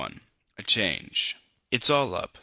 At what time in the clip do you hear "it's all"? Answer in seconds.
1.69-2.15